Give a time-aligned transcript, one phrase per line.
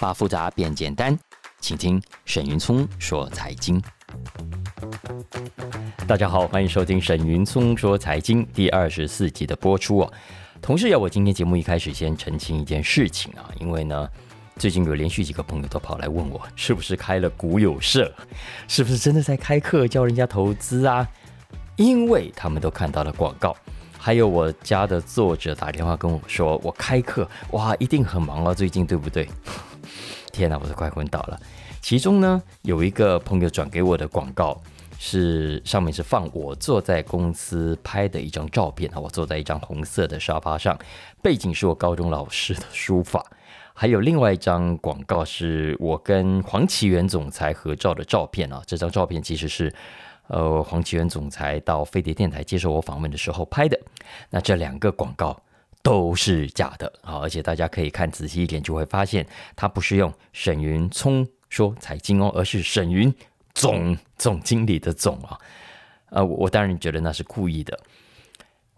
[0.00, 1.16] 把复杂变简单，
[1.60, 3.78] 请听沈云聪说财经。
[6.06, 10.10] 大家好，欢迎收听沈云聪说财经第二十四集的播出哦。
[10.62, 14.08] 同时，要我今天节目一开始先澄清一件事情啊，因为呢，
[14.56, 18.10] 最近有连续几个朋友都跑来问我，是不是开了股友社，
[18.68, 21.06] 是不是真的在开课教人家投资啊？
[21.76, 23.54] 因为他们都看到了广告，
[23.98, 29.28] 还有我家的作者打电话跟我说，我开课哇，一定很忙啊，最近对不对？
[30.40, 31.38] 天哪，我都快昏倒了。
[31.82, 34.58] 其中呢，有一个朋友转给我的广告
[34.98, 40.78] 是上面是放我坐在公司拍的一张照片啊，我坐在一张红色的沙发上，
[41.20, 43.22] 背景是我高中老师的书法。
[43.74, 49.70] 还有另外一张广告是我跟黄奇源总裁合照的照片啊，这张照片其实是。
[50.32, 53.76] 呃，黄奇源总裁到飞碟电台接受我访问的时候拍的，
[54.30, 55.36] 那这两个广告
[55.82, 57.18] 都是假的啊！
[57.18, 63.12] 而且大家可以看仔细一点，就会发现他不是用沈云聪说财经哦，而是沈云
[63.54, 65.38] 总总经理的总啊。
[66.10, 67.78] 呃，我当然觉得那是故意的。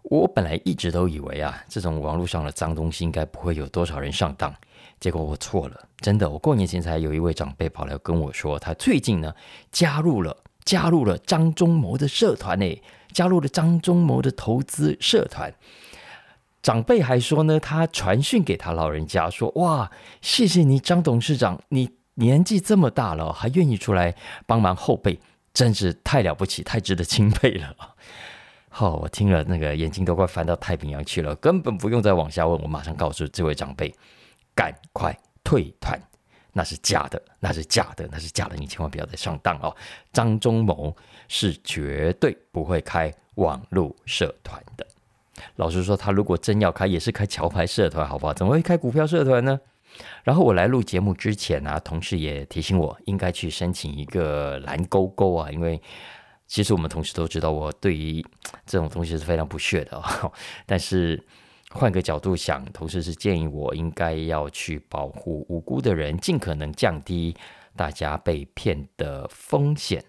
[0.03, 4.53] 我本来一直都以为啊，这种网络上的脏东西应该不会有多少人上当，
[4.99, 6.29] 结果我错了，真的。
[6.29, 9.33] 我过年前才有一位长辈跑来跟我说，他最近呢
[9.71, 10.35] 加入了。
[10.65, 15.53] 加入了张忠谋的社团呢，加入了张忠谋的投资社团。
[16.63, 24.15] 长辈还说呢，他传讯给他老人家说：“哇，谢谢你张董事长，你年纪这么大了，还愿意出来
[24.47, 25.19] 帮忙后辈，
[25.53, 27.75] 真是太了不起，太值得钦佩了。
[28.75, 33.93] ”好，我听了那个眼睛都快翻到太平洋去了，根本不用再往下问，我马上告诉这位长辈，
[34.55, 35.99] 赶快退团。
[36.53, 39.75] 那是假的，那是假的，那是假的，你千万不要再上当哦！
[40.13, 40.95] 张忠谋
[41.27, 44.87] 是绝对不会开网络社团的。
[45.55, 48.33] 老实说，他如果真要开，也是开桥牌社团，好不好？
[48.33, 49.59] 怎么会开股票社团呢？
[50.23, 55.81] 然后我来录节目之前啊，同事也提醒我，应该去申请一个蓝勾勾啊，因为
[56.47, 58.25] 其实我们同事都知道，我对于
[58.65, 60.31] 这种东西是非常不屑的哦，
[60.65, 61.23] 但是。
[61.75, 67.35] 换个角度想，同时是建议我应该要去保护无辜的人，尽可能降低
[67.75, 70.03] 大家被骗的风险。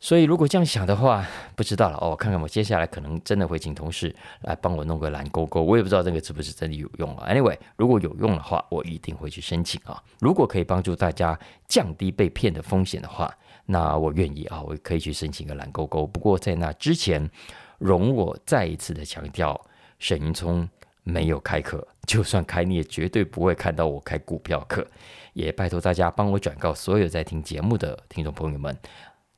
[0.00, 2.16] 所以如果这样想的话，不知道了哦。
[2.16, 7.28] 看看我接下来可能真的会请同事来帮我弄个蓝勾勾，我也不知道这个是不是真的有用啊。
[7.30, 10.02] Anyway，如果有用的话，我一定会去申请啊。
[10.20, 11.38] 如果可以帮助大家
[11.68, 13.30] 降低被骗的风险的话，
[13.66, 16.06] 那我愿意啊，我可以去申请个蓝勾勾。
[16.06, 17.30] 不过在那之前，
[17.78, 19.60] 容我再一次的强调。
[19.98, 20.66] 沈云聪
[21.02, 24.86] 没有开课，就算开，你也绝对不会看到我开股票课。
[25.34, 28.74] 也拜托大家帮我转告所有在听节目的听众朋友们，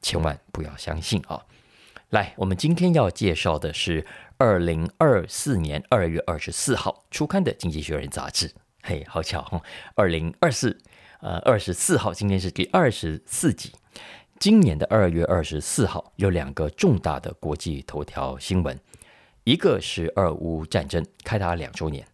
[0.02, 1.46] 千万不要相信啊！
[2.10, 4.04] 来，我们今天要介绍的是
[4.36, 8.52] 二零二四年二月二十四号出刊的《经济学人》杂志。
[8.82, 9.62] 嘿，好巧哈！
[9.94, 10.76] 二零二四，
[11.20, 13.72] 呃，二十四号，今天是第二十四集。
[14.38, 18.78] 今年的二月二十四号有两个重大的国际头条新闻。
[19.44, 22.06] 一个是俄乌战争开打两周年，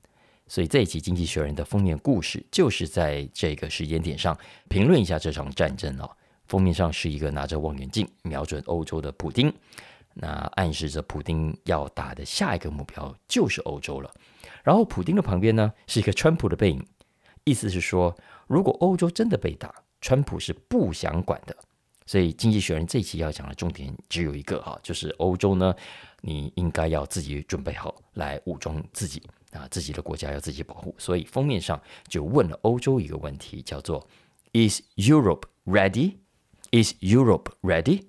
[0.46, 4.38] 所以这一期《经济学人》的封面故事就是在这个时间点上
[4.68, 6.10] 评论一下这场战争哦。
[6.48, 9.52] 封面上是一个拿着望远镜瞄准欧洲的普丁，
[10.14, 14.10] 那暗示着普丁要打的下一个目标就是欧洲了。
[14.64, 16.86] 然后普丁的旁边呢是一个川普的背影，
[17.44, 18.16] 意思是说，
[18.46, 21.56] 如果欧洲真的被打，川普是不想管的。
[22.06, 25.74] 所以《经济学人》这一期要讲的重点只有一个哈，就是欧洲呢。
[26.20, 29.22] 你应该要自己准备好来武装自己
[29.52, 30.92] 啊，自己的国家要自己保护。
[30.98, 34.04] 所以封面上就问了欧洲一个问题，叫做
[34.52, 36.16] “Is Europe ready?
[36.70, 38.02] Is Europe ready?”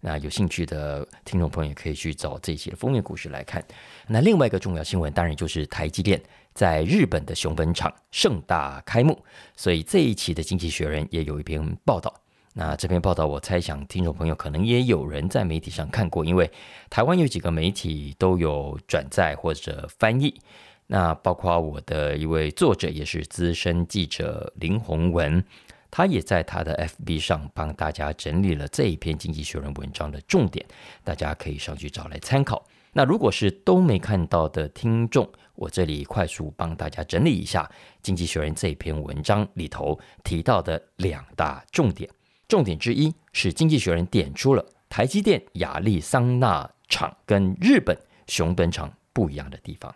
[0.00, 3.64] 那有兴趣的听众朋友可以去找这一期的封面故事来看。
[4.06, 6.22] 那另外一个重要新闻，当然就是台积电
[6.54, 9.18] 在日本的熊本厂盛大开幕。
[9.56, 12.12] 所以这一期的《经济学人》也有一篇报道。
[12.52, 16.48] 那这篇报道，我猜想听众朋友可能也有人在媒体上看过，因为
[16.88, 20.40] 台湾有几个媒体都有转载或者翻译。
[20.86, 25.44] 那包括我的一位作者，也是资深记者林宏文，
[25.90, 30.64] 他也在他的 FB 上帮大家整理了这一篇《经济学人》文章的重点，
[31.04, 32.64] 大家可以上去找来参考。
[32.92, 37.62] 那如果是都没看到的听众，我这里快速帮大家整理一下
[38.02, 42.08] 《经济学人》这篇文章里头提到的两大重点。
[42.48, 47.96] 重点之一是《经济学人》点出了台积电亚利桑那厂跟日本
[48.28, 49.94] 熊本厂不一样的地方。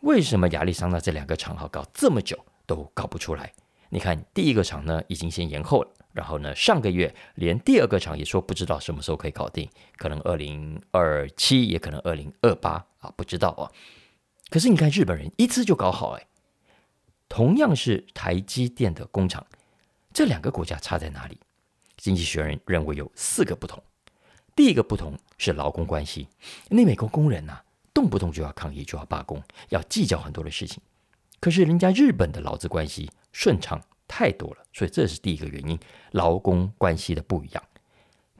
[0.00, 3.52] 为什么亚利桑那这两个厂好搞这么久都搞不出来？
[3.90, 5.90] 你看第一个厂呢，已经先延后了。
[6.12, 13.70] 然后呢，上个月连第二个厂也说不知道什么时候可以搞定，可能二零二七，也可能二零二八啊，不知道啊。
[14.48, 16.26] 可是你看日本人一次就搞好哎，
[17.28, 19.46] 同样是台积电的工厂，
[20.12, 21.38] 这两个国家差在哪里？
[21.96, 23.80] 经济学人认为有四个不同。
[24.56, 26.26] 第一个不同是劳工关系，
[26.68, 27.62] 那美国工人呐、
[27.94, 30.82] 动不动就要抗议，就要罢工，要计较很多的事情。
[31.38, 33.80] 可是人家日本的劳资关系顺畅。
[34.12, 35.78] 太多了，所以这是第一个原因，
[36.10, 37.62] 劳工关系的不一样。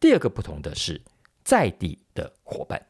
[0.00, 1.00] 第二个不同的是
[1.44, 2.84] 在地的伙伴，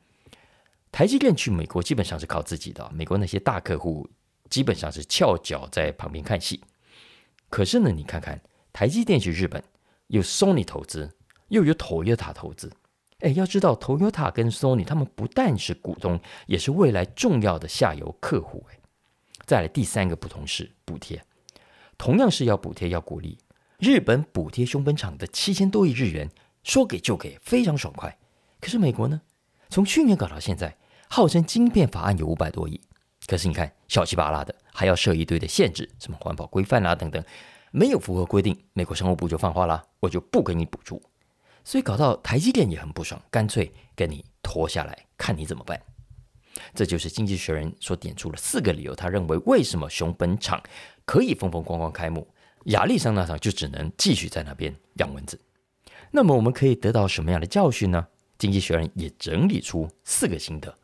[0.91, 4.09] 台积电去美国基本上是靠自己的，美国那些大客户
[4.49, 6.59] 基本上是翘脚在旁边看戏。
[7.51, 8.41] 可是呢，你看看
[8.73, 9.63] 台积电去日本，
[10.07, 11.15] 有 Sony 投资，
[11.49, 12.73] 又有 Toyota 投资。
[13.19, 18.65] 哎，要知道 Toyota 跟 Sony 他们不但是股东，也是未来重要的下游客户。
[18.71, 18.79] 哎，
[19.45, 21.23] 再来第三个不同是补贴。
[22.01, 23.37] 同样是要补贴，要鼓励。
[23.79, 26.31] 日本补贴熊本厂的七千多亿日元，
[26.63, 28.17] 说给就给，非常爽快。
[28.59, 29.21] 可是美国呢？
[29.69, 30.75] 从去年搞到现在，
[31.11, 32.81] 号称晶片法案有五百多亿，
[33.27, 37.23] 可是你看小气巴拉的，还要设一堆的限制，什么环保规范啦等等，
[37.71, 41.03] 没有符合规定，美国商务部就放话啦，我就不给你补助。
[41.63, 45.79] 所以搞到台积电也很不爽，干脆跟你拖下来，看你怎么办。
[46.75, 50.63] 这就是《经济学人》所点出了四个理由，他认为为什么熊本厂
[51.05, 52.27] 可以风风光光开幕，
[52.67, 55.41] 亚利桑那厂就只能继续在那边养蚊子。
[56.11, 58.07] 那么我们可以得到什么样的教训呢？
[58.39, 60.75] 《经济学人》也整理出四个心得。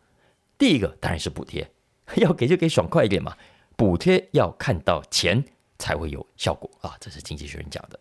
[0.58, 1.70] 第一个当然是补贴，
[2.17, 3.37] 要给就给爽快一点嘛，
[3.76, 5.44] 补贴要看到钱
[5.79, 7.99] 才会有效果啊，这是《经济学人》讲的。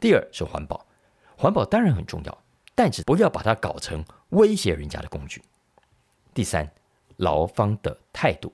[0.00, 0.86] 第二是环保，
[1.36, 2.44] 环保当然很重要，
[2.74, 5.42] 但是不要把它搞成威胁人家的工具。
[6.32, 6.70] 第三。
[7.16, 8.52] 劳方的态度，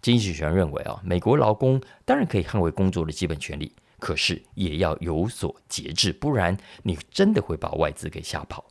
[0.00, 8.64] 经济学人认为啊，美国劳工当然可以捍卫工作的基本权利，可是也要有所节制，不然你真的会把外资给吓跑。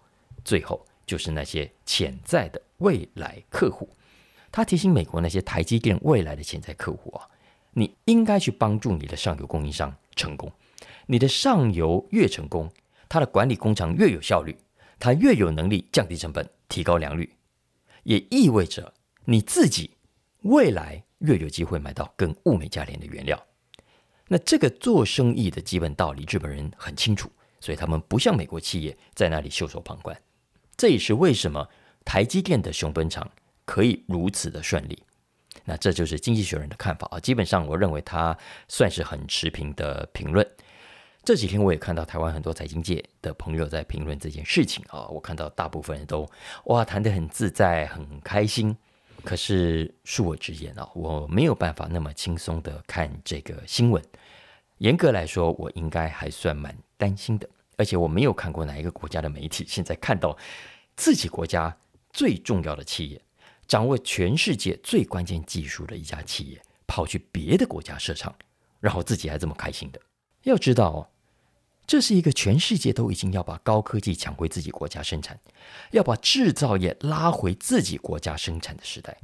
[0.45, 3.89] 最后就是那些潜在的未来客户，
[4.51, 7.27] 他提醒美国那些台积电未来的潜在客户啊，
[7.73, 10.49] 你应该去帮助你的上游供应商成功，
[11.05, 12.71] 你的上游越成功，
[13.09, 14.57] 他的管理工厂越有效率，
[14.97, 17.33] 他越有能力降低成本，提高良率，
[18.03, 18.93] 也意味着。
[19.29, 19.91] 你自己
[20.43, 23.45] 未来越有机会买到更物美价廉的原料，
[24.29, 27.29] 那这个做生意的基本道理，日本人很清楚，
[27.59, 30.17] 所以他们不像美国企业在那里袖手旁观。
[30.77, 31.67] 这也是为什么
[32.05, 33.29] 台积电的熊本厂
[33.65, 34.97] 可以如此的顺利。
[35.65, 38.37] 那这就是经济学人的看法啊，基本上我认为他
[38.69, 40.49] 算是很持平的评论。
[41.25, 46.25] 这几天我也看到台湾很多财经界的朋友在评论这件事情啊，我看到大部分人都
[46.67, 48.73] 哇谈得很自在，很开心。
[49.27, 54.01] 可是恕我直言啊，我没有办法那么轻松的看这个新闻。
[54.77, 57.49] 严格来说，我应该还算蛮担心的。
[57.75, 60.37] 而且我没有看过哪一个国家的媒体现在看到
[60.95, 61.77] 自己国家
[62.09, 63.21] 最重要的企业，
[63.67, 68.33] 掌握全世界最关键技术的一家企业，跑去别的国家设厂，
[68.79, 69.99] 然后自己还这么开心的。
[70.43, 71.11] 要知道。
[71.87, 75.39] 这是一个全世界都已经要把高科技抢回自己国家生产，
[75.91, 79.17] 要把制造业拉回自己国家生产的时代。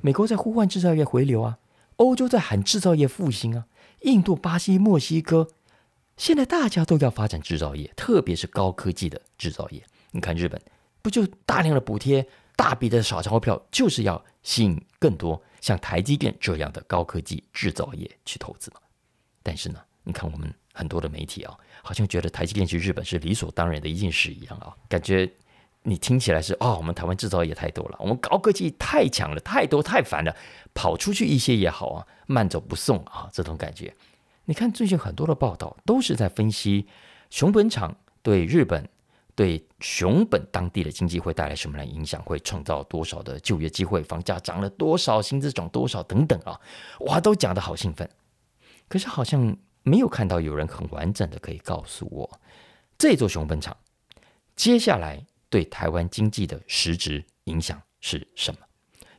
[0.00, 1.58] 美国在呼唤制造业回流啊，
[1.96, 3.66] 欧洲在喊制造业复兴啊，
[4.00, 5.48] 印度、巴西、墨西哥，
[6.16, 9.84] 现在大家都要发展制造业，特别是高科技的制造业。
[10.12, 10.60] 你看日本，
[11.02, 12.26] 不就大量的补贴、
[12.56, 18.80] 大笔的傻钞票，就是要吸引更多像台积电这样的高科技制造业去投资嘛？
[19.42, 21.56] 但是呢，你看我们很多的媒体啊。
[21.82, 25.26] 好像觉得台积电去日本是理所当然的一件事一样啊，感觉
[25.82, 30.36] 你听起来是哦，我们台湾制造业太多了，我们高科技太强了，太多太烦了，
[30.74, 33.94] 跑出去一些也好啊，慢走不送啊，这种感觉。
[34.44, 36.86] 你看最近很多的报道都是在分析
[37.30, 38.86] 熊本厂对日本、
[39.34, 46.60] 对熊本当地的经济会带来什么样的影响，会创造多少的就业机会，房价涨了多少，薪资涨多少等等啊，
[47.06, 48.06] 哇，都讲得好兴奋。
[48.86, 49.56] 可是好像。
[49.82, 52.40] 没有看到有人很完整的可以告诉我，
[52.98, 53.76] 这座熊本厂
[54.56, 58.60] 接下来对台湾经济的实质影响是什么？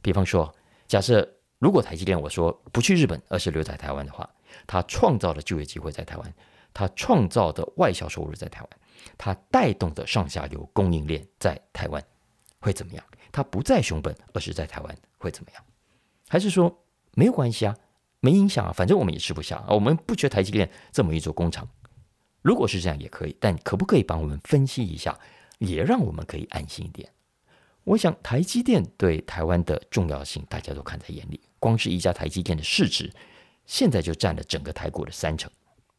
[0.02, 0.54] 比方说，
[0.88, 1.28] 假设
[1.60, 4.30] 如果台积电我说不去日本，而是留在台湾的话，
[4.68, 6.34] 它创造的就业机会在台湾，
[6.74, 8.70] 它创造的外销收入在台湾，
[9.18, 12.04] 它带动的上下游供应链在台湾
[12.60, 13.04] 会怎么样？
[13.32, 15.64] 它不在熊本，而是在台湾会怎么样？
[16.28, 17.76] 还是说没有关系啊，
[18.22, 21.68] 没影响啊，反正我们也吃不下啊，我们不缺台积电这么一座工厂。
[22.42, 25.20] 如果是这样也可以，但可不可以帮我们分析一下，
[25.60, 27.10] 也让我们可以安心一点？
[27.84, 31.40] 我想台积电对台湾的重要性，大家都看在眼里。
[31.60, 33.12] 光是一家台积电的市值，
[33.66, 35.52] 现在就占了整个台股的三成。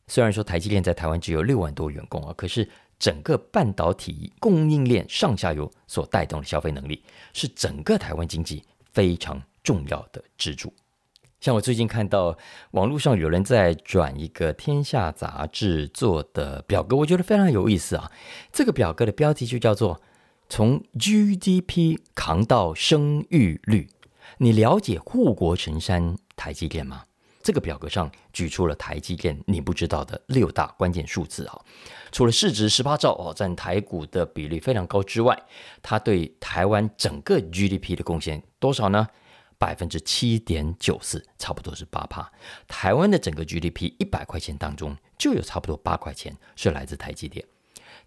[0.07, 7.02] 虽然说台积电在台湾只有六万多员工啊，可是整个半导体供应链上下游所带动的消费能力，
[7.33, 10.73] 是整个台湾经济非常重要的支柱。
[11.42, 12.38] 像我最近看到
[12.70, 18.08] 网络上有人在转一个《天下》杂志做的表格，我觉得非常有意思啊。
[18.52, 20.00] 这个表格的标题就叫做。
[20.49, 23.88] 从 GDP 扛到生育率，
[24.37, 27.04] 你了解护国神山台积电吗？
[27.42, 31.58] 这个表格上举出了台积电你不知道的六大关键数字啊。
[32.12, 35.37] 除了市值十八兆哦，占台股的比例非常高之外，
[35.82, 39.08] 它对台湾整个 GDP 的贡献多少呢？
[39.62, 42.28] 百分之七点九四，差不多是八趴。
[42.66, 47.47] 台湾的整个 GDP 一百块钱当中，就有差不多八块钱是来自台积电。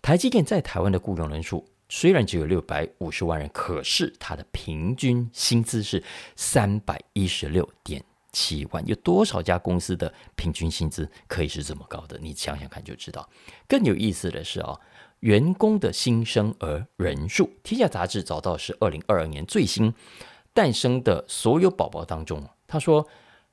[0.02, 1.66] 台积电在台湾的雇佣人数。
[1.88, 6.04] 虽然只有六百五十万人，可是它的平均薪资是
[6.36, 8.86] 三百一十六点七万。
[8.86, 12.18] 有多少家公司的平均薪资可以是这么高的？
[12.20, 13.30] 你想想看就知道。
[13.66, 14.78] 更有意思的是啊，
[15.20, 19.94] 员工的新生儿人数，天下杂志找到是二零二二年最新
[20.56, 23.08] 诞生的所有宝宝当中，他说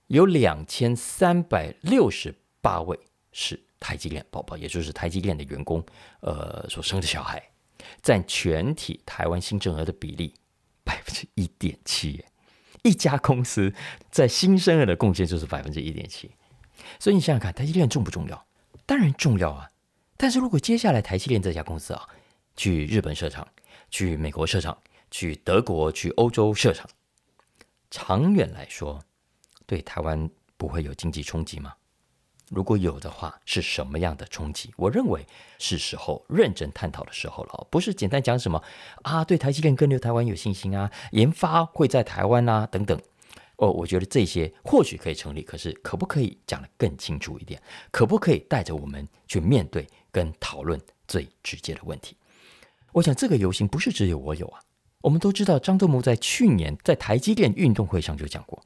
[0.07, 2.99] 有两千三百六十八位
[3.33, 5.85] 是台积电宝宝，也就是台积电的员工，
[6.21, 7.43] 呃，所生的小孩。
[8.01, 10.33] 占全体台湾新生儿的比例
[10.85, 12.25] 百分之一点七，
[12.83, 13.75] 一家公司
[14.09, 16.31] 在新生儿的贡献就是百分之一点七，
[17.01, 18.47] 所以你想想看，台积电重不重要？
[18.87, 19.69] 当然重要啊！
[20.17, 22.09] 但是如果接下来台积电这家公司啊，
[22.57, 23.47] 去日本设厂、
[23.91, 24.79] 去美国设厂、
[25.13, 26.89] 去德国、去欧洲设厂，
[27.91, 28.99] 长远来说，
[29.67, 31.75] 对台湾不会有经济冲击吗？
[32.49, 34.73] 如果有的话，是什么样的冲击？
[34.77, 35.27] 我认为
[35.59, 38.63] 是时候认真探讨的时候了，不是简单讲什么
[39.03, 42.99] 啊，对台积电跟留台湾有信心啊，研发会在台湾啊等等。
[43.57, 47.63] 哦，我觉得这些或许可以成立，可是可不可以讲得更清楚一点？
[47.91, 52.17] 可不可以带着我们去面对跟讨论最直接的问题？
[52.93, 54.61] 我想这个游行不是只有我有啊，
[55.03, 58.63] 我们都知道张忠谋在去年在台积电运动会上就讲过。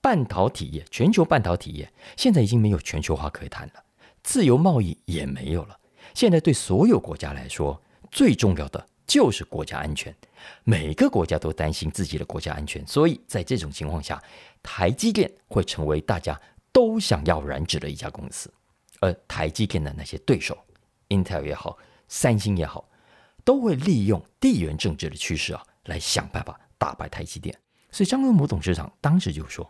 [0.00, 3.82] 半导体业，全球半导体业现在已经没有全球化可谈了，
[4.22, 5.76] 自由贸易也没有了。
[6.14, 10.14] 现在对所有国家来说，最重要的就是国家安全。
[10.62, 14.22] 每个国家都担心自己的国家安全，所以在这种情况下，
[14.62, 16.40] 台积电会成为大家
[16.72, 18.50] 都想要染指的一家公司。
[19.00, 20.56] 而台积电的那些对手
[21.08, 21.76] ，Intel 也好，
[22.08, 22.87] 三星也好，
[23.48, 27.58] 都会利用地缘政治的趋势啊，来想办法打败台积电。
[27.90, 29.66] 所以张忠谋董事长当时就说。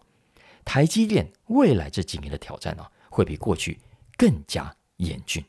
[0.64, 3.78] 台积电未来这几年的挑战呢、啊，会比过去
[4.16, 5.42] 更加严峻。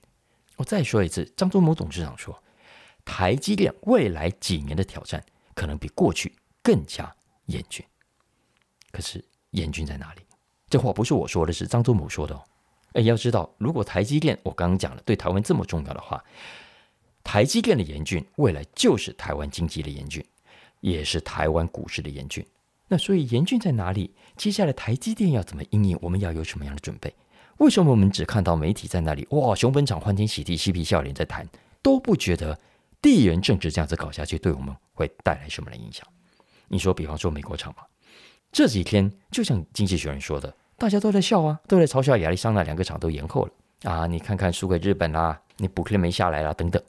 [0.58, 2.40] 我再说一次，张忠谋董事长说，
[3.04, 5.22] 台积电未来几年的挑战
[5.56, 6.32] 可能比过去
[6.62, 7.12] 更加
[7.48, 7.84] 严峻。
[8.92, 10.22] 可是严峻在哪里？
[10.70, 12.44] 这话不是我说的，是张忠谋说的哦。
[12.94, 16.24] 哎，要知道，如果台积电我刚刚讲了对台湾这么重要的话，
[17.24, 20.24] 台积电的严峻，未来就是台湾经济的严峻，
[20.80, 22.46] 也是台湾股市的严峻。
[22.88, 24.12] 那所以严峻在哪里？
[24.36, 25.98] 接下来台积电要怎么应应？
[26.02, 27.14] 我们要有什么样的准备？
[27.58, 31.48] 为什么我们只看到媒体在那里哇，熊本场欢天喜地、嬉皮笑脸在谈，
[31.82, 32.58] 都不觉得
[33.02, 36.08] 地缘政治这样子搞下去对我们会带来什么的影响？
[36.68, 37.84] 你说，比方说美国厂嘛，
[38.52, 44.08] 这几天就像经济学人说的，大家都在笑啊，都在嘲笑亚利桑那两个厂都延后了啊！
[44.08, 46.82] 你看看输给日本啦，你补贴没下来啦，等等。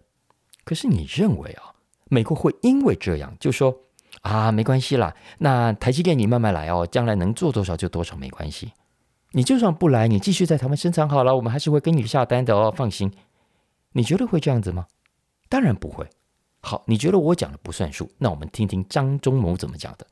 [0.64, 1.75] 可是你认为啊，
[2.09, 3.76] 美国会因为这样就说？
[4.23, 5.14] 啊，没关系啦。
[5.38, 8.73] 那台积电你慢慢来哦，将来能做多少就多少，没关系。
[9.31, 13.11] 你就算不来，你继续在台湾生产好了，我们还是会给你下单的哦，放心。
[13.93, 14.87] 你觉得会这样子吗？
[15.49, 16.07] 当然不会。
[16.61, 20.07] 好，你觉得我讲的不算数，那我们听听张忠谋怎么讲的。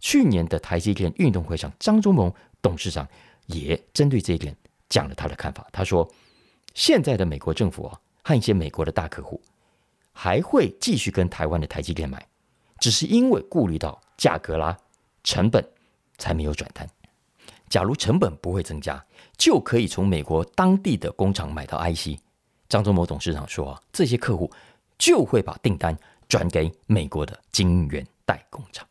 [0.00, 3.06] 去年的台积电运动会上，张忠谋董事长
[3.46, 4.56] 也针对这一点
[4.88, 5.64] 讲了他的看法。
[5.70, 6.10] 他说，
[6.74, 9.40] 现在的美国政府啊，和一些美国的大客户
[10.12, 12.26] 还会继续跟台湾的台积电买。
[12.78, 14.76] 只是因为顾虑到价格啦、
[15.22, 15.64] 成本，
[16.18, 16.84] 才没有转单。
[17.68, 19.04] 假如成本不会增加，
[19.38, 22.18] 就可以从美国当地的工厂买到 IC。
[22.68, 24.50] 张忠谋董事长说，这些客户
[24.98, 25.96] 就会把订单
[26.28, 28.84] 转给美国的晶圆代工厂。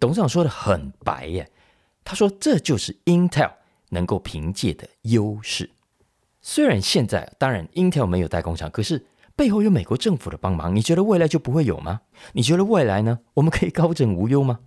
[0.00, 1.50] 董事长说的很白耶，
[2.04, 3.52] 他说这就是 Intel
[3.90, 5.70] 能够凭借的优势。
[6.40, 9.04] 虽然现在当然 Intel 没有代工厂，可是。
[9.36, 12.02] 背后有美国政府的帮忙，你觉得未来就不会有吗？
[12.32, 13.18] 你觉得未来呢？
[13.34, 14.60] 我们可以高枕无忧吗？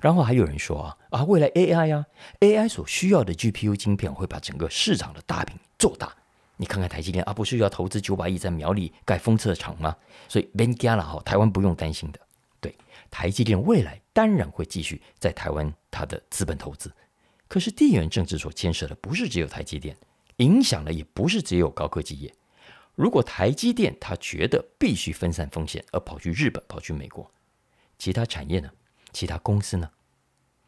[0.00, 2.06] 然后还有人说啊啊，未来 AI 啊
[2.40, 6.14] ，AI 所需要的 GPU 晶片会把整个市场的大饼做大。
[6.56, 9.96] 你看看台积电啊，不是要投资九百亿在苗栗盖封测厂吗？
[10.28, 12.20] 所以 Benga 了哈，台湾不用担心的。
[12.60, 12.74] 对，
[13.10, 16.92] 台积电未来当然会继续在台湾它的资本投资。
[17.48, 19.96] 可是地缘政治所牵涉的不是只有台积电，
[20.36, 22.32] 影响的也不是只有高科技业。
[22.94, 27.30] 如果台积电他觉得必须分散风险，而跑去日本、跑去美国，
[27.98, 28.70] 其他产业呢？
[29.12, 29.90] 其他公司呢？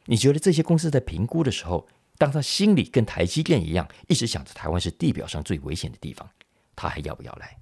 [0.07, 1.87] 你觉得这些公司在评估的时候，
[2.19, 6.29] 当他心里跟台积电一样，一直想着台湾是地表上最危险的地方，
[6.75, 7.57] 他还要不要来？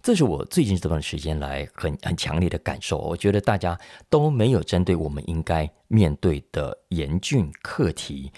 [0.00, 2.98] 这是我最近这段时间来很很强烈的感受。
[2.98, 3.76] 我觉得大家
[4.08, 8.30] 都没有针对我们应该面对的严峻课题，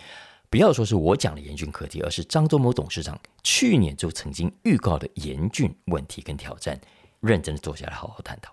[0.50, 6.80] 不要说是我讲的严峻课题，而是张忠谋董事长去年就曾经预告的严峻问题跟挑战，
[7.20, 8.52] 认真的坐下来好好探讨。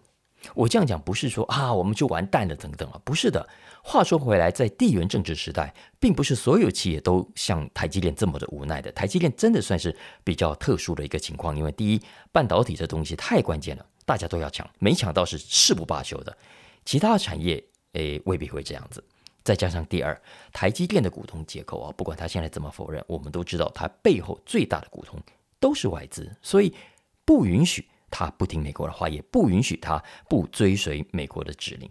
[0.53, 3.47] 我这样讲不是说啊，我们就完蛋了等等啊，不是的。
[3.81, 8.91] 话说回来，在地缘政治时代，并不是所有企业都像台积电这么的无奈的。
[8.91, 16.37] 台积电真的算是比较特殊的一个情况，因为第一，半导体这东西太关键了，大家都要抢，没抢到是誓不罢休的。
[16.83, 19.03] 其他产业诶未必会这样子。
[19.45, 20.19] 再加上第二，
[20.51, 25.17] 台积电的股东结构啊，不管他现在怎么否认，我们都知道他背后最大的股东
[25.59, 26.75] 都是外资，所以
[27.23, 27.87] 不允许。
[28.11, 31.89] 他不听美国的话，也不允许他不追随美国的指令。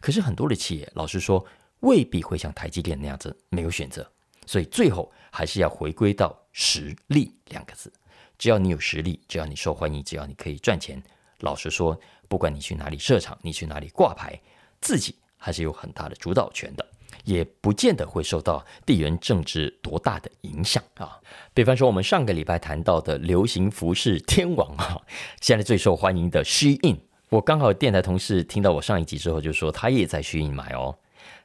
[0.00, 1.44] 可是很多的企业，老实说，
[1.80, 4.10] 未必会像台积电那样子没有选择，
[4.46, 7.92] 所以最后还是要回归到实力两个字。
[8.36, 11.00] 只要你有实力，只要你受欢迎，只要你可以赚钱，
[11.40, 14.40] 老实说，不管你去哪里设厂，你去哪里挂牌，
[14.80, 16.86] 自己还是有很大的主导权的。
[17.24, 21.18] 也不见得会受到地缘政治多大的影响啊。
[21.54, 25.00] 比方说，我们上个礼拜谈到的流行服饰天王啊，
[25.40, 26.98] 现在最受欢迎的 SHEIN，
[27.30, 30.98] 我刚好电台同事听到我上一集之后，就说他也在 SHEIN 买哦。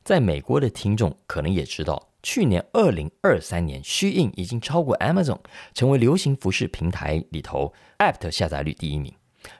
[0.04, 5.40] 在美国的听众可能也知道，去年二零二三年，SHEIN 已经超过 Amazon，
[5.74, 9.14] 成为流行服饰平台里头 App 下载率第一名。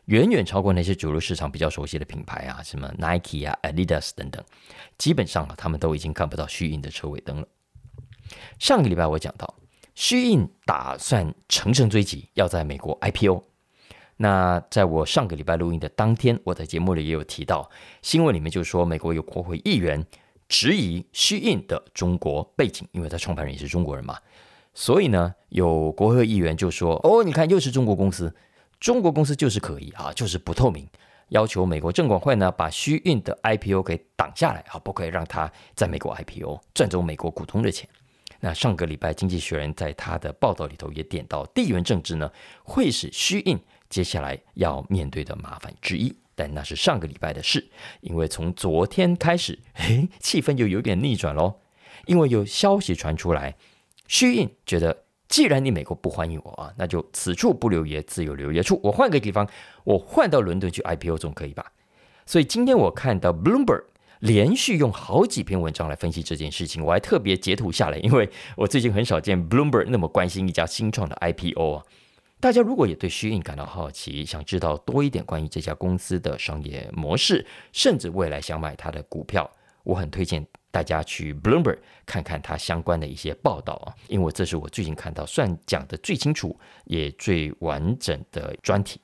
[0.06, 4.44] 远远超过那些主流市场比较熟悉的品牌啊，什么 Nike 啊、Adidas 等等，
[4.98, 7.48] 基本上啊，他们都已经看不到虚印的车尾灯了。
[8.60, 9.56] 上个礼拜我讲到
[9.96, 13.44] 虚印打算乘胜追击，要在美国 IPO。
[14.18, 17.70] 那在我上个礼拜录音的当天，我在节目里也有提到，
[18.02, 20.06] 新闻里面就说美国有国会议员
[20.50, 24.18] 质疑虚印的中国背景，因为他创办人也是中国人嘛，
[24.74, 28.36] 所以呢，有国会议员就说：“哦，你看又是中国公司。”
[28.80, 30.88] 中国公司就是可以啊，就是不透明，
[31.30, 37.90] 要求美国证管会呢把 SHEIN 的 IPO 给挡下来啊，不可以让他在美国 IPO 赚走美国股东的钱。
[38.40, 42.32] 那上个礼拜《经济学人》在他的报道里头也点到，地缘政治呢
[42.64, 51.60] 会是 SHEIN 接下来要面对的麻烦之一，但那是上个礼拜的事，因为从昨天开始，哎，气氛就有点逆转喽，
[52.06, 53.58] 因为有消息传出来
[54.08, 55.04] ，SHEIN 觉得。
[55.30, 58.80] 既然你美国不欢迎我啊，那就此处不留爷，自有留爷处。
[58.84, 59.48] 我换个地方，
[59.84, 61.72] 我换到伦敦去 IPO 总可以吧？
[62.26, 63.84] 所以今天我看到 Bloomberg
[64.20, 71.86] 连续用好几篇文章来分析这件事情，我还特别截图下来，因为我最近很少见 Bloomberg 那么关心一家新创的 IPO 啊。
[72.40, 79.52] 大家如果也对 SHEIN 感到好奇，想知道多一点关于这家公司的商业模式，甚至未来想买它的股票，
[79.84, 80.48] 我很推荐。
[80.72, 89.02] 大家去 Bloomberg 看看它相关的一些报道啊，因为这是我最近看到算讲的最清楚也最完整的专题。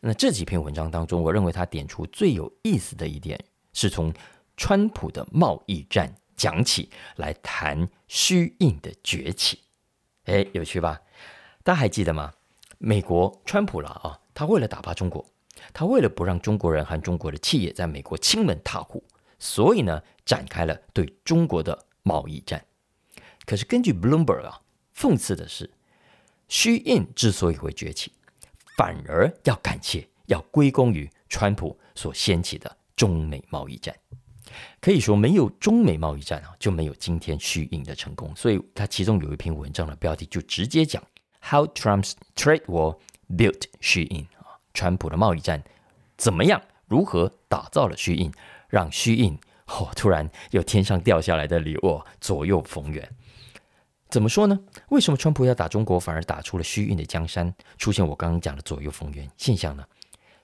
[0.00, 3.38] 那这几篇文章当中，我认为他点出最有意思的一点，
[3.72, 4.12] 是从
[4.56, 9.58] 川普的贸易战讲起来谈 SHEIN 的崛起。
[10.24, 11.00] 哎，有趣吧？
[11.62, 12.32] 大家还记得吗？
[12.78, 15.26] 美国川普了啊，他为了打趴中国，
[15.72, 19.04] 他为了不让中国人和中国的企业在美国亲门踏户。
[19.40, 22.64] 所以呢，展开了对中国的贸易战。
[23.44, 24.60] 可是根据 Bloomberg 啊，
[24.94, 25.68] 讽刺的是
[26.48, 28.12] ，SHEIN 之所以会崛起，
[28.76, 33.96] 反而要感谢、要归功于川普所掀起的中美贸易战。
[34.80, 38.34] 可以说，没有中美贸易战啊，就没有今天 SHEIN 的成功。
[38.36, 41.02] 所以，他其中有一篇文章的标题就直接讲
[41.40, 42.98] “How Trump's Trade War
[43.28, 45.62] Built SHEIN” 啊，川普的贸易战
[46.16, 48.32] 怎么样，如何打造了 SHEIN。
[48.70, 53.08] 让虚印 哦，突然有天上掉下来的礼物，左右逢源。
[54.08, 54.58] 怎么说呢？
[54.88, 59.84] 为什么川普要打中国，反而打出了虚印的江山，出现我刚刚讲的左右逢源现象呢？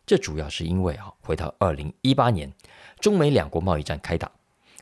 [0.07, 2.53] 这主要是因为啊，回到二零一八年，
[3.01, 4.31] 中美两国贸易战开打，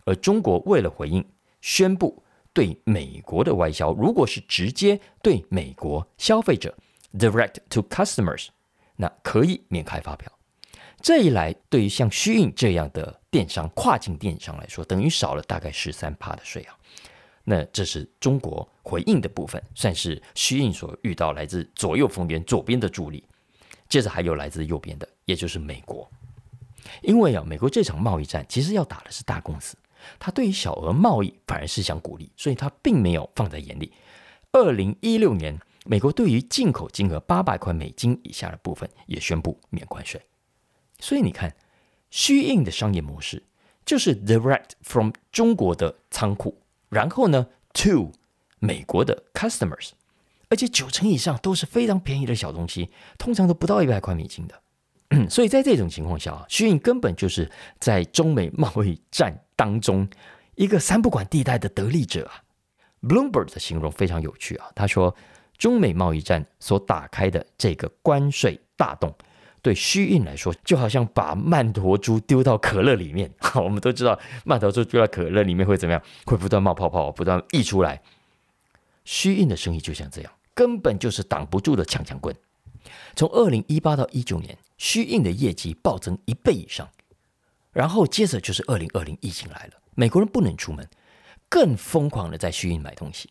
[0.04, 1.24] 而中国为了回应，
[1.62, 6.76] 宣布对美国的外销，如果是直接对美国消费者
[7.14, 8.48] （direct to customers），
[8.96, 10.30] 那可以免开发票。
[11.04, 16.74] 这一来，对于像虚印这样的电商、跨境电商来说，等于少了大概十三趴的税啊。
[17.44, 23.22] 那这是中国回应的部分，算是虚印所遇到来自左右逢源、左边的助力。
[23.86, 26.10] 接着还有来自右边的，也就是美国。
[27.02, 29.76] 因为啊，美国这场贸易战其实要打的是大公司，
[30.18, 33.92] 他对于小额贸易反而是想鼓励，所以他并没有放在眼里。
[34.52, 40.18] 二零一六年，美国对于进口金额八百块美金以下的部分也宣布免关税。
[40.98, 41.54] 所以你看，
[42.10, 43.42] 虚印的商业模式
[43.84, 48.12] 就是 direct from 中国的仓库，然后呢 to
[48.58, 49.90] 美国的 customers，
[50.48, 54.60] 而且九成以上都是非常便宜的小东西，通常都不到一百块美金的。
[55.28, 60.08] 所以在这种情况下啊，虚印根本就是在中美贸易战当中
[60.54, 62.42] 一个三不管地带的得利者啊。
[63.02, 65.14] Bloomberg 的形容非常有趣啊，他说，
[65.58, 69.14] 中美贸易战所打开的这个关税大洞，
[69.64, 73.32] 对虚印来说就好像把曼陀珠丢到可乐里面。
[73.56, 76.02] 我们都知道，曼陀珠丢到可乐里面会怎么样？
[76.26, 78.02] 会不断冒泡泡，不断溢出来。
[79.06, 82.36] 虚印的生意就像这样，根本就是挡不住的强强棍。
[83.16, 86.86] 从二零一八到一九年，虚印的业绩暴增一倍以上，
[87.72, 90.86] 然后接着就是二零二零疫情来了，美国人不能出门，
[91.48, 93.30] 更疯狂的在虚印买东西。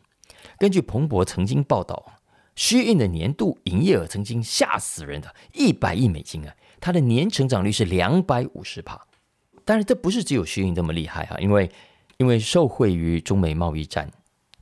[0.58, 2.04] 根据彭博曾经报道，
[2.55, 8.99] 虚印的年度营业额曾经吓死人的一百亿美金啊，它的年成长率是两百五十趴。
[9.65, 11.71] 当然，这不是只有虚印这么厉害啊，因为
[12.17, 14.11] 因为受惠于中美贸易战。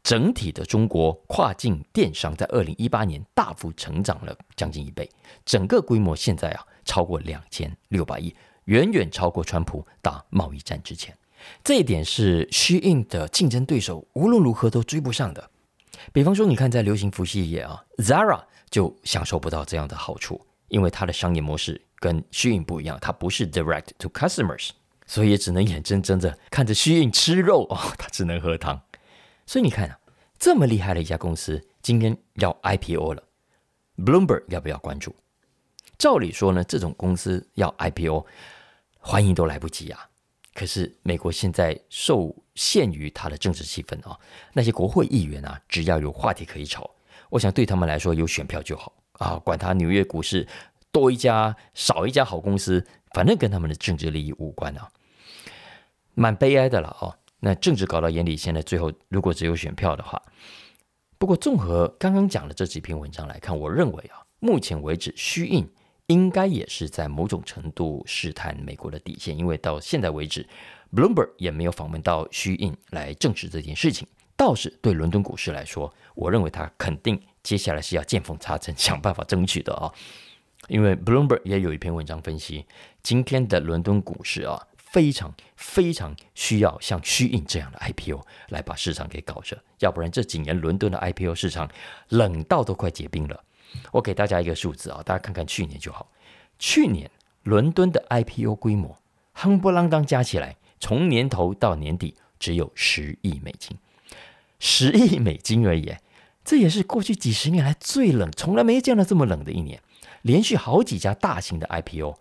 [0.03, 5.07] 整体的中国跨境电商在二零一八年大幅成长了将近一倍，
[5.45, 11.15] 整个规模现在啊超过两千六百亿，远远超过川普打贸易战之前。
[11.63, 15.51] 这一点是虚印的竞争对手无论如何都追不上的。
[16.13, 24.69] 比方说，你看在流行服饰业啊，Zara 就享受不到这样的好处，因为它的商业模式跟虚印不一样，它不是 direct to customers，
[25.05, 28.81] 所以也只能眼睁睁的看着虚印吃肉哦，它只能喝汤。
[29.45, 29.99] 所以你看啊，
[30.39, 33.23] 这么厉害的一家公司，今天要 IPO 了
[33.97, 35.15] ，Bloomberg 要不要关注？
[35.97, 38.25] 照理说呢，这种公司要 IPO，
[38.99, 40.07] 欢迎都来不及啊。
[40.53, 44.19] 可是美国现在受限于它的政治气氛啊，
[44.53, 46.89] 那些国会议员啊，只要有话题可以炒，
[47.29, 50.45] 我想对他们来说有选票就好啊，管他纽约股市
[50.91, 54.89] 多一家少一家好公司，反正跟他们的政治利益无关啊，
[56.13, 57.15] 蛮悲哀的了啊。
[57.39, 60.21] 那政治搞到眼里，现在最后如果只有选票的话，
[61.17, 65.67] 不过综合刚刚讲的这几篇文章来看，我认为啊，目前为止虚印
[66.11, 70.45] 应该也是在某种程度试探美国的底线，因为到现在为止
[70.93, 74.05] ，Bloomberg 也没有访问到虚印来证实这件事情。
[74.35, 79.89] 倒是对伦敦股市来说，我认为他肯定接下来是要见缝插针，想办法争取的啊，
[80.67, 82.65] 因为 Bloomberg 也有一篇文章分析
[83.01, 84.67] 今天的伦敦股市啊。
[84.91, 88.19] 非常非常需要像虚印这样的 IPO
[88.49, 91.71] 来把市场给搞着，要不然这几年伦敦的 IPO 市场
[92.09, 93.41] 冷到都快结冰了。
[93.91, 96.09] 我给大家一个数字啊，大家看看去年就好。
[96.59, 97.09] 去年
[97.43, 98.97] 伦敦的 IPO 规模，
[99.35, 103.77] 夯不啷当加起来，从年头到年底只有十亿美金，
[104.59, 105.95] 十亿美金而已。
[106.43, 109.81] 这也是过去几十年来最冷，从来没见到这么冷的一年，
[110.23, 112.17] 连续好几家大型的 IPO。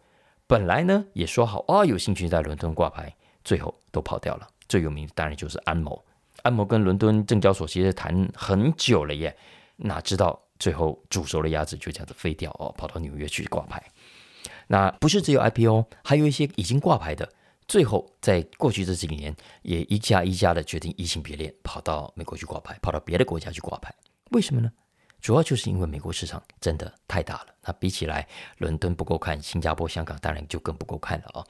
[0.46, 4.48] 本来呢也说好啊、有兴趣在伦敦挂牌，最后都跑掉了。
[4.68, 6.04] 最有名的当然就是安谋，
[6.42, 9.36] 安谋跟伦敦证交所其实谈很久了耶，
[9.76, 13.82] 哪知道最后煮熟的鸭子就这样子飞掉哦，跑到纽约去挂牌。
[14.68, 17.28] 那不是只有 IPO，还有一些已经挂牌的，
[17.66, 23.92] 最后在过去这几年也一家一家的决定移情别恋，跑到美国去挂牌，跑到别的国家去挂牌。
[24.30, 24.70] 为什么呢？
[25.20, 28.26] 主要就是因为美国市场真的太大了，那比起来，
[28.58, 31.46] 伦敦不够看，新加坡、香港当然就更不够看了啊、哦。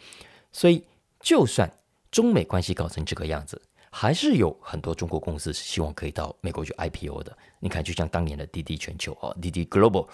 [0.50, 0.84] 所以，
[1.20, 1.70] 就算
[2.10, 7.36] 中美关系搞成这个样子，还是有很多中国公司是希望可以到美国去 IPO 的。
[7.58, 10.08] 你看，就像当年的滴滴全球啊，滴滴 Global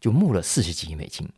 [0.00, 1.28] 就募了四十几亿美金，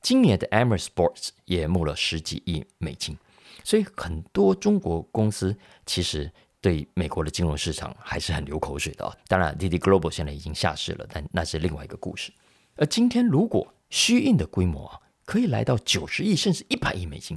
[0.00, 3.16] 今年的 Amer Sports 也募了十几亿美金，
[3.64, 6.30] 所以很多中国公司其实。
[6.62, 9.12] 对美国的金融市场还是很流口水的啊！
[9.26, 12.32] 当然，滴滴 Global 现在已经下市了，但那是另外一个故事。
[12.76, 17.36] 而今天，如果虚印的规模啊可以来到九十亿甚至一百亿美金，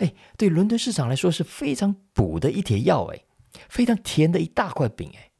[0.00, 3.22] 哎，对伦敦市场来说是非常补的一帖药，哎，
[3.68, 5.30] 非常甜的一大块饼，哎。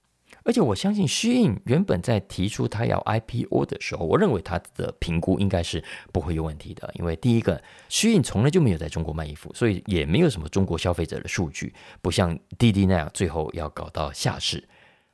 [0.42, 6.90] 而且我相信虚印原本在提出他要 IPO 的时候，我认为他的评估应该是不会有问题的。
[6.94, 14.66] 因为第一个，虚印从来就没有在中国卖衣服，所以也没有什么中国消费者的数据，不像滴滴那样最后要搞到下市。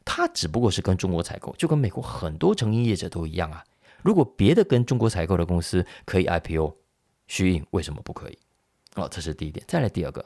[0.04, 3.64] 他只不过是跟中国采购，就跟美国很多成衣业者都一样啊。
[4.02, 6.76] 如果别的跟中国采购的公司可以 IPO，
[7.26, 8.38] 虚印为什么不可以？
[8.96, 9.64] 哦，这是第一点。
[9.68, 10.24] 再来第二个，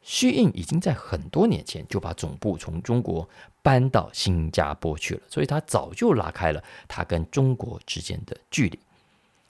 [0.00, 3.28] 虚印已经在很多年前就把总部从中国
[3.62, 8.78] 搬到新加坡去了，所以他早就拉开了他跟中国之间的距离。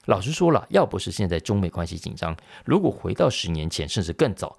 [0.05, 4.57] 老实说了，要不是现在中美关系紧张，如果回到十年前甚至更早，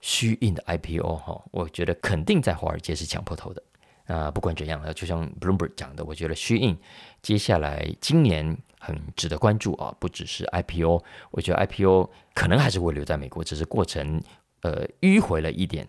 [0.00, 3.62] 虚印的 IPO 哈，我觉得肯定在华尔街是抢破头的。
[4.06, 6.74] 啊，不管怎样，就像 Bloomberg 讲的，我觉得虚印
[7.20, 14.22] 接下来今年很值得关注啊，不只是 IPO，我觉得 IPO 可能还是会留在美国，只是过程
[14.62, 15.88] 呃迂回了一点。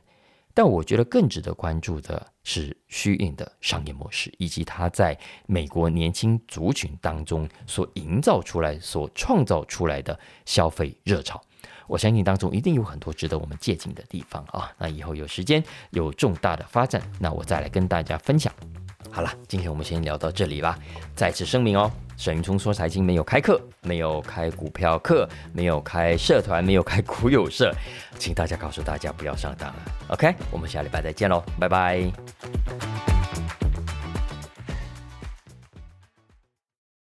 [0.52, 11.40] 但我觉得更值得关注的是虚影的商业模式，以及它在美国年轻族群当中所营造出来、所创造出来的消费热潮。
[11.88, 14.72] 我相信当中一定有很多值得我们借鉴的地方啊！
[14.78, 18.54] 那以后有时间有重大的发展，那我再来跟大家分享。
[19.12, 20.78] 好了，今天我们先聊到这里吧。
[21.16, 27.74] 再次声明哦，沈云聪说财经没有开课，没有开股票课，没有开社团，没有开股友社，
[28.20, 29.76] 请大家告诉大家不要上当了。
[30.10, 33.19] OK，我们下礼拜再见喽，拜拜。